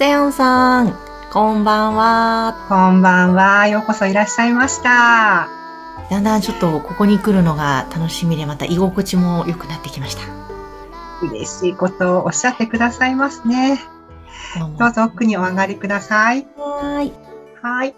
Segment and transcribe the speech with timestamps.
[0.00, 0.98] セアンさん、
[1.30, 2.66] こんばんは。
[2.70, 3.68] こんばんは。
[3.68, 5.50] ようこそいらっしゃいました。
[6.08, 10.22] だんだんちょっとここに来るのが楽しみで、また居心地も良くなってきました。
[11.22, 13.78] 嬉しいことをおっしゃってくださいますね。
[14.78, 16.46] どうぞ奥にお上がりください。
[16.56, 17.12] はい。
[17.60, 17.94] はい。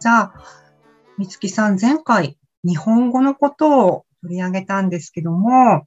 [0.00, 0.32] じゃあ、
[1.18, 5.86] みつきさん、前回、日本語のことを取り上げたんですけども、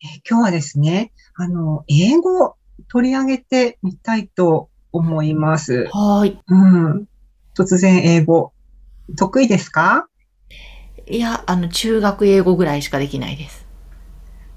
[0.00, 2.54] え今日はですね、あの、英語を
[2.88, 5.88] 取り上げてみたいと思います。
[5.92, 6.40] はい。
[6.46, 7.08] うん。
[7.56, 8.52] 突然英語、
[9.16, 10.08] 得意ですか？
[11.06, 13.66] いや、あの、中学英語ぐらいしかできないです。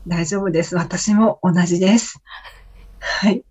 [0.08, 0.76] 大丈夫です。
[0.76, 2.22] 私も同じです。
[3.00, 3.44] はい。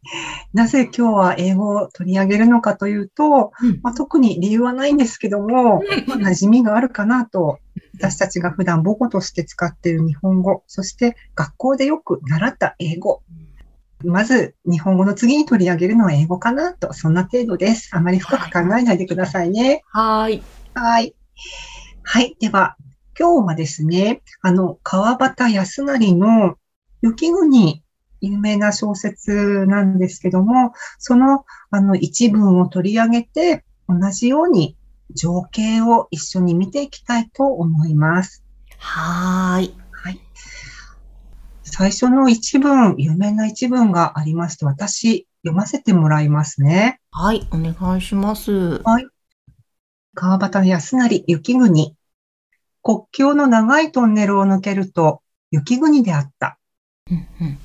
[0.52, 7.58] なぜ今日は英語を取り上げるのかというと、うんまあ、特に理由はないんですけども、まあ、馴染みがあるかなと、
[7.94, 13.22] 私たちが普段母語として使っている日本語、そして学校でよく習った英語。
[14.04, 17.90] まず、日本語の次に取り上げるのは英語かなと、そんな程度です。
[17.92, 19.82] あまり深く考えないでくださいね。
[19.92, 20.42] はい。
[20.74, 21.14] はい。
[22.02, 22.36] はい。
[22.38, 22.76] では、
[23.18, 26.56] 今日はですね、あの、川端康成の
[27.00, 27.82] 雪国、
[28.20, 34.76] 有名な小説なんですけども、その、あの、一文を取り上げて、同じように
[35.14, 38.44] 情景を一緒に見ていきたいと思います。
[38.78, 39.85] はーい。
[41.78, 41.92] はい。
[41.92, 47.00] 最初の一文、有名な一文がありまして、私、読ませてもらいますね。
[47.10, 48.80] はい、お願いします。
[50.14, 51.94] 川端康成雪国。
[52.82, 55.20] 国境の長いトンネルを抜けると
[55.50, 56.58] 雪国であった。
[57.10, 57.58] うんうん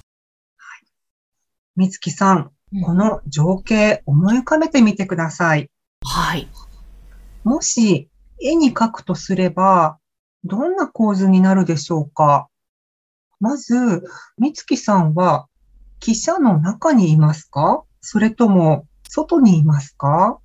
[1.78, 5.70] みつきさん、うんこの情景思い浮かべてみてください。
[6.04, 6.50] はい。
[7.46, 8.10] もし
[8.42, 10.00] 絵に描くとすれば、
[10.44, 12.50] どんな構図になるでしょうか？
[13.41, 14.03] まず、
[14.38, 15.47] みつきさんは
[16.00, 17.84] 汽車の中にいますか？
[18.00, 20.40] それとも外にいますか？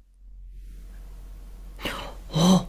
[2.32, 2.66] あ、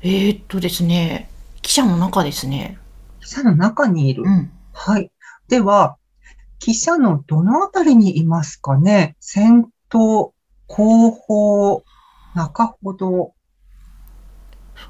[0.00, 1.30] えー、っとですね、
[1.62, 2.78] 記者の中ですね。
[3.20, 4.28] 汽車の中にいる。
[4.28, 4.50] ん。
[4.72, 5.12] はい。
[5.48, 5.98] では、
[6.58, 9.16] 汽車のどのあたりにいますかね？
[9.20, 10.32] 先頭、
[10.66, 11.84] 後方、
[12.34, 13.34] 中ほど。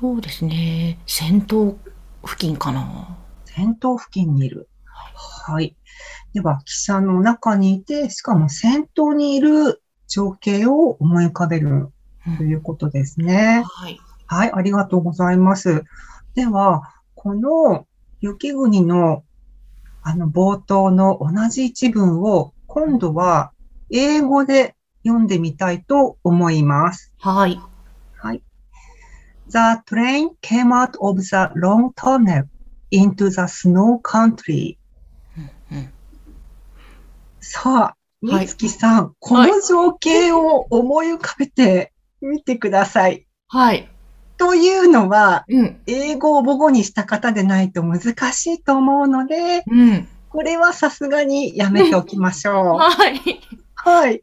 [0.00, 0.98] そうですね。
[1.06, 1.76] 先頭
[2.24, 3.18] 付近かな。
[3.44, 4.68] 先頭付近にいる。
[5.16, 5.76] はい。
[6.34, 11.88] では、汽車の中にいて、しかも先頭にいる情景を思い浮かべる
[12.36, 13.64] ということですね。
[13.66, 13.98] はい。
[14.26, 15.84] はい、ありがとうございます。
[16.34, 17.86] では、この
[18.20, 19.24] 雪国の
[20.02, 23.52] あの冒頭の同じ一文を今度は
[23.90, 27.12] 英語で読んでみたいと思います。
[27.18, 27.60] はい。
[28.16, 28.42] はい。
[29.48, 32.44] The train came out of the long tunnel
[32.92, 34.78] into the snow country.
[37.62, 38.48] うんうんさあ、はい
[39.20, 43.26] この情景を思い浮かべてみてください。
[43.48, 43.88] はい。
[44.38, 45.80] というのは、うん。
[45.86, 50.08] 英語を母語にした方でないと難しいと思うので、うん。
[50.28, 52.78] これはさすがにやめておきましょう。
[52.80, 53.20] はい。
[53.74, 54.22] はい。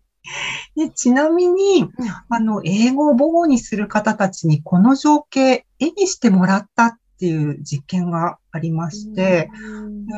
[0.75, 1.87] でちなみに、
[2.29, 9.49] あの、英語を母語にする方たちにこの情景、絵にしてもらったっていう実験がありまして、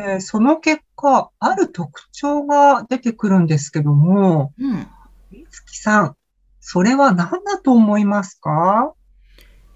[0.04, 4.88] えーその結果、ある特徴が出てくるんですけども、うん。
[5.32, 6.16] みつきさん、
[6.60, 8.94] それは何だと思いますか？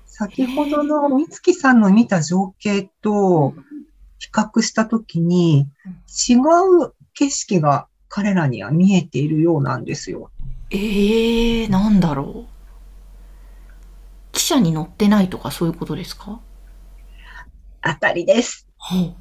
[0.06, 3.54] 先ほどのみつきさんの見た情景と
[4.18, 5.70] 比較したときに
[6.30, 6.36] 違
[6.84, 10.32] う景色が彼らには見えているようなんですよ。
[10.72, 12.48] えー、なんだろ
[14.34, 14.36] う？
[14.36, 16.42] 汽車に乗ってないとかそういうことですか？
[17.94, 18.68] 当たりです。
[18.78, 19.16] はい。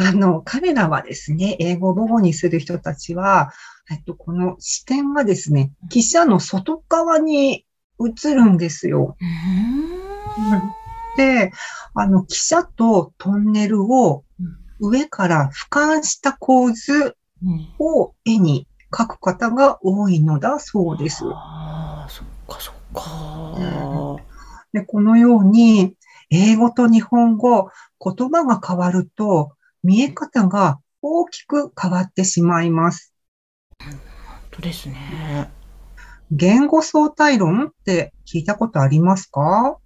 [0.00, 3.52] あの、彼らはですね、英語を母語にする人たちは、
[3.90, 7.64] えっと、この視点がですね、汽車の外側に
[8.00, 9.16] 映るんですよ。
[11.16, 11.50] で、
[11.94, 14.24] あの、汽車とトンネルを
[14.78, 17.68] 上から俯瞰した構図うん。
[17.78, 21.24] を絵に描く方が多いのだそうです。
[21.24, 24.22] ああ、そっかそっか。
[24.72, 25.94] で、このように、
[26.30, 27.70] 英語と日本語、
[28.02, 29.52] 言葉が変わると、
[29.82, 33.14] 見え方が大きく変わってしまいます。
[33.80, 33.94] 本
[34.50, 35.50] 当ですね。
[36.30, 39.78] 言語相対論って聞いたことありますか？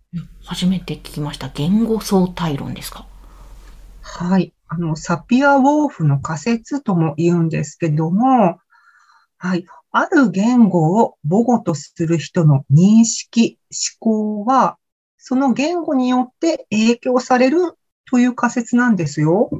[0.44, 1.48] 初めて聞きました。
[1.48, 3.06] 言語相対論ですか？
[4.00, 4.52] はい。
[4.66, 8.58] あの、サピア・ウォーフの仮説とも言うんですけども、
[9.38, 9.66] はい。
[9.92, 13.58] ある言語を母語とする人の認識、
[14.00, 14.78] 思考は、
[15.24, 17.78] その言語によって影響される
[18.10, 19.50] という仮説なんですよ。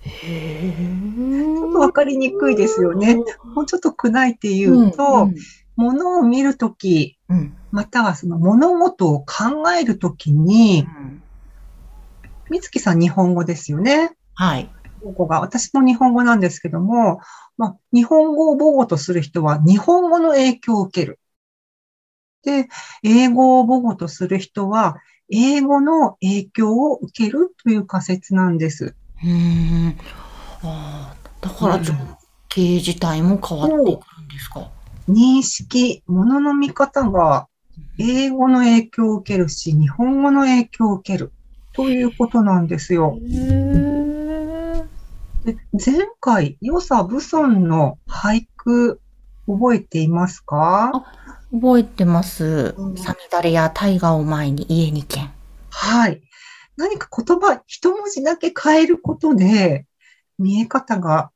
[0.00, 0.74] へえ。
[1.56, 3.16] ちょっとわかりにくいですよね。
[3.54, 5.34] もうちょっと砕いて言うと、うん
[5.76, 11.22] ものを見るとき、うんまたはその物事を考えるときに、うん
[12.50, 14.14] みつきさん日本語ですよね。
[14.34, 14.68] はい。
[15.02, 15.40] 母語が。
[15.40, 17.20] 私も日本語なんですけども、
[17.56, 21.20] まあ、日本語を母語とする人は日本語の影響を受ける。
[22.42, 22.68] で、
[23.02, 24.96] 英語を母語とする人は
[25.30, 28.96] 英語の影響を受けるという仮説なんです。
[29.22, 29.96] うーん。
[30.62, 31.94] ああ、だから情
[32.48, 34.70] 景自体も変わってくるんですか？
[35.08, 37.48] 認識、物の見方が
[37.98, 41.32] 英語の影響を受けるし、日本語の影響を受ける
[41.72, 43.18] ということなんですよ。
[45.46, 49.00] へで前回、与謝武尊の俳句
[49.46, 50.92] 覚えていますか？
[51.52, 52.74] 覚えてます？
[52.76, 52.96] うん。
[52.96, 55.30] サミダレや大河を前に家に軒。
[55.70, 56.22] はい。
[56.76, 59.86] 何か言葉、一文字だけ変えることで、
[60.38, 61.30] 見え方が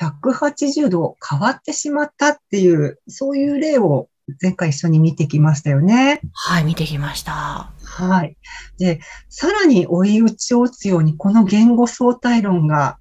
[0.00, 4.08] 180度変わってしまったっていう、そういう例を
[4.40, 6.22] 前回一緒に見てきましたよね。
[6.32, 7.70] はい、見てきました。
[7.84, 8.36] はい。
[8.78, 12.98] で、さらに追い打ちを打つように、この言語相対論が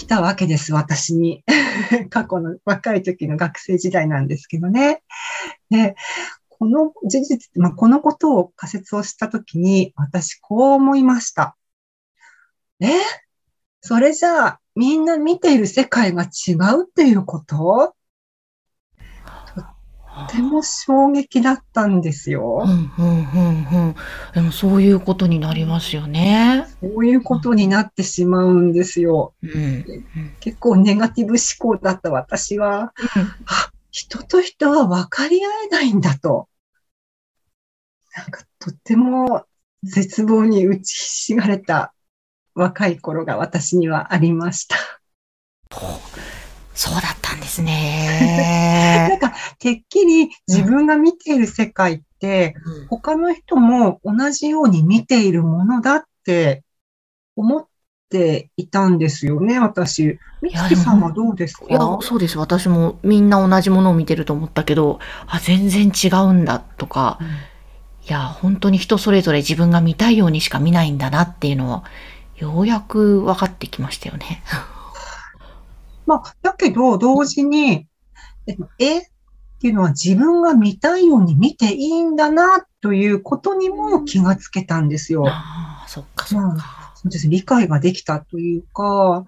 [0.00, 1.44] 来たわけです、私に。
[2.08, 5.02] 過去の若い時の学生時代なんですけどね。
[5.68, 5.94] で、
[6.48, 11.54] この事実、まあ、このことを仮説をした時に、私こう思いました。
[12.80, 12.88] え？
[13.82, 17.94] それじゃあ、みんな見ている世界が違うっていうこと？
[20.28, 22.64] ても衝撃だったんですよ。
[22.64, 23.94] うん、うん、うん、うん。
[24.34, 26.66] でもそういうことになりますよね。
[26.80, 29.34] そういうことになってしまうんですよ。
[29.42, 29.84] うん。
[30.40, 32.92] 結構ネガティブ思考だった私は、
[33.46, 36.48] あ、人と人は分かり合えないんだと。
[38.16, 39.44] なんかとっても
[39.82, 41.94] 絶望に打ちひしがれた
[42.54, 44.76] 若い頃が私にはありました。
[46.74, 49.18] そうだったんです なねん。
[49.18, 56.64] か、てっきり自分が見ている世界って、うん他の人も同じように見ているものだって
[57.36, 57.66] 思っ
[58.10, 60.18] ていたんですよね、私。
[60.42, 61.66] みつきさんはどうですか？
[61.70, 62.36] いや、そうです。
[62.36, 67.26] 私もみんな同じものを見てると思ったけど、あ、全然違うんだとか、うん
[68.08, 71.84] いや、本当に人それぞれ自分が見たいようにしか見ないんだなっていうのは、
[72.34, 74.42] ようやく分かってきましたよね。
[76.06, 77.86] まあ、だけど、同時に、
[78.46, 79.09] え絵
[79.60, 85.26] っていうのは自分が見たいように見ていいんだな、ということにも気がつけたんですよ。
[85.28, 86.94] ああ、そっかそっか。
[86.94, 87.28] そうです。
[87.28, 89.26] 理解ができたというか、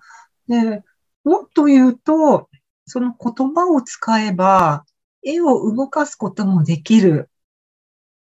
[0.48, 0.82] で、
[1.22, 2.48] もっと言うと、
[2.86, 4.86] その言葉を使えば、
[5.22, 7.28] 絵を動かすこともできる。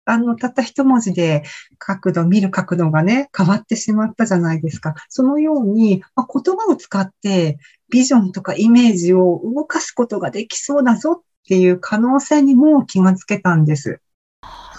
[0.05, 1.43] あの、たった一文字で
[1.79, 4.95] 角度、見る角度がね、変わってしまったじゃないですか。
[5.09, 7.57] そのように、まあ、言葉を使って
[7.89, 14.01] ビジョンとかイメージを動かすことができそうだぞっていう可能性にも気がつけたんです。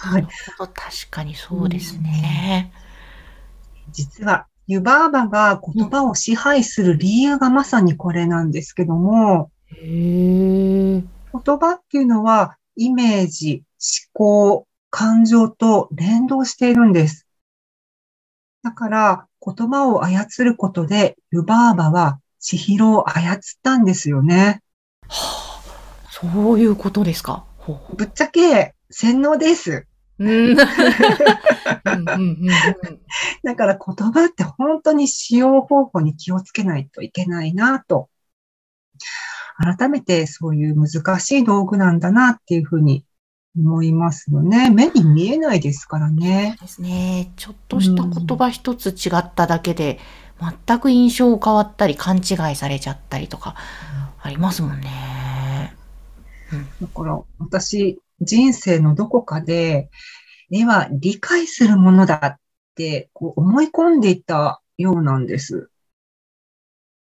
[0.04, 2.72] なるほど、確かにそうですね。
[3.92, 11.04] 実は、湯婆婆が言葉を支配する理由がまさにこれなんですけども、へえ。
[11.32, 13.64] 言葉っていうのはイメージ、
[14.14, 17.28] 思考、感情と連動しているんです。
[18.64, 24.62] だから言葉を操ることで湯婆婆は千尋を操ったんですよね。
[25.08, 25.45] はあ、
[26.22, 27.44] そういうことですか？
[27.94, 29.86] ぶっちゃけ洗脳です。
[30.18, 30.26] う。
[30.26, 30.52] うん。
[30.52, 30.62] うんうん
[31.86, 33.00] うんうん
[33.44, 38.10] だから言葉って本当に使用方法に気をつけないといけないなと。
[39.58, 43.06] 改めてそういう難しい道具なんだなっていうふうに
[43.58, 44.70] 思いますよね。
[44.70, 46.58] 目に見えないですからね。
[46.62, 47.34] ですね。
[47.36, 50.00] ちょっとした言葉一つ違っただけで、
[50.66, 53.56] 全く印象変わったり勘違いされちゃったりとか、
[54.22, 55.15] ありますもんね。
[56.82, 59.90] だから私、人生のどこかで、
[60.52, 62.40] 絵は理解するものだっ
[62.76, 65.70] てこう思い込んでいたようなんです。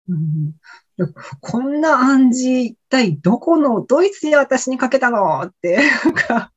[0.08, 0.52] うん、
[0.98, 1.06] で
[1.40, 6.52] こんな暗示、一体どこのドイツで私にかけたのって、なんか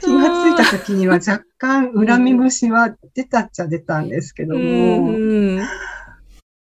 [0.00, 5.58] 気がついた時には若干恨み節は出たっちゃ出たんですけども、ん。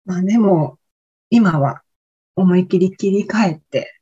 [0.04, 0.78] まあでも、
[1.30, 1.82] 今は
[2.36, 4.00] 思い切り切り替えて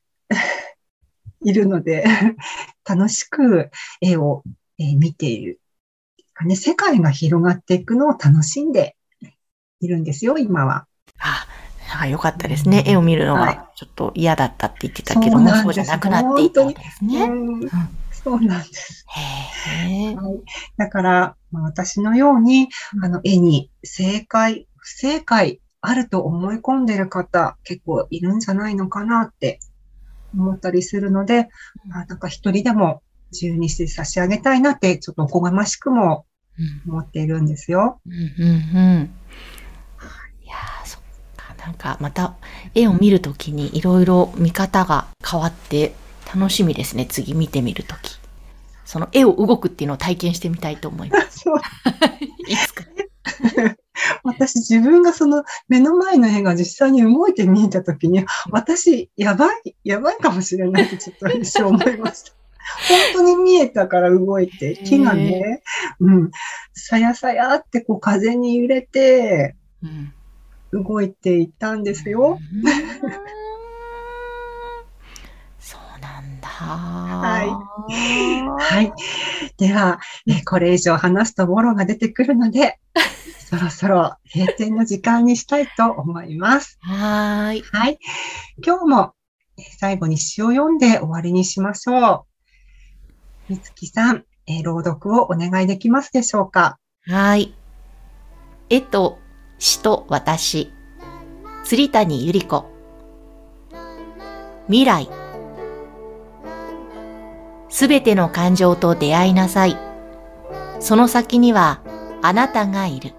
[1.44, 2.04] いるので、
[2.88, 3.70] 楽しく
[4.00, 4.42] 絵を、
[4.78, 5.60] えー見ている。
[6.44, 8.96] ね、世界が広がっていくのを楽しんで
[9.80, 10.86] いるんですよ、今は。
[11.18, 11.46] あ、
[12.00, 12.82] あよかったですね。
[12.86, 17.24] 絵を見るのはちょっと嫌だったって言ってたけども、そうなんですそうじゃなくなっていったわけですね。
[17.24, 17.70] うん
[18.10, 19.04] そうなんです。
[19.08, 20.14] へえ。
[20.14, 20.40] はい
[20.76, 22.68] だから、まあ、私のように、
[23.02, 29.58] あの、絵に正解、不正解あると思い込んでる方結構いるんじゃないのかなって
[30.34, 31.48] 思ったりするので、
[31.86, 36.26] まあ、なんか一人でも自由にして差し上げたいなって、ちょっとおこがましくも
[36.58, 38.00] うん思っているんですよ。
[38.06, 39.14] うんうんうん。
[40.42, 41.02] いやー、そっ
[41.36, 41.54] か。
[41.64, 42.34] なんかまた
[42.74, 45.94] 絵を見るときにいろいろ見方が変わって
[46.34, 47.06] 楽しみですね。
[47.06, 48.18] 次見てみるとき。
[48.84, 51.40] その絵を動くっていうのを体験してみたいと思います。
[51.44, 51.58] そう
[52.46, 52.84] いつか。
[54.24, 62.32] 私自分がその目の前の絵が実際に動いて見えたときに、私やばい、やばいかもしれないってちょっと一瞬思いました。
[62.88, 65.62] 本当に見えたから動いて、木がね、
[65.98, 66.30] うん、
[66.72, 70.12] さやさやってこう風に揺れてうん。
[70.72, 72.38] 動いていたんですよ。
[72.40, 72.62] うん
[75.58, 75.80] そう
[76.62, 77.44] は
[77.88, 78.92] いいはい。
[79.58, 82.78] では、えこれ以上話すとボロが出てくるので、
[83.48, 86.78] そろそろ閉店の時間にしたいと思います。
[86.80, 87.62] はーい。
[87.62, 87.98] はい。
[88.64, 89.14] 今日も
[89.58, 92.26] えー最後に詩を読んで終わりにしましょ
[93.48, 93.52] う。
[93.52, 96.78] みつきさん、えー朗読をお願いできますでしょうか？
[97.06, 97.54] はーい。
[98.70, 99.18] 絵と
[99.58, 100.72] 詩と私。
[101.64, 102.64] 釣谷ゆり子。
[104.68, 105.21] 未来。
[107.82, 109.76] すべての感情と出会いなさい。
[110.78, 111.80] その先には
[112.22, 113.12] あなたがいる。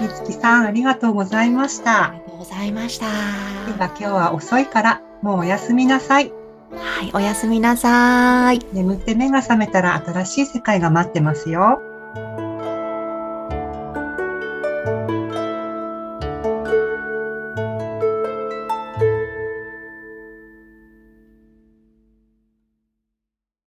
[0.00, 2.10] みつきさん、ありがとうございました。
[2.10, 3.06] ありがとうございました。
[3.06, 3.10] で
[3.78, 6.32] は今日は遅いから、もうおやすみなさい。
[6.72, 8.58] はい、おやすみなさい。
[8.72, 11.80] 眠って目が覚めたら新しい世界が待ってますよ。